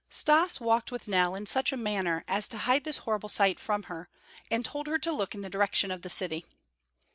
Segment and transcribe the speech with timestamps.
[0.09, 3.83] Stas walked with Nell in such a manner as to hide this horrible sight from
[3.83, 4.09] her,
[4.49, 6.43] and told her to look in the direction of the city.